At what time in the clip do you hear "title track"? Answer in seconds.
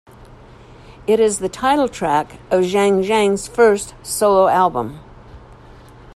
1.47-2.39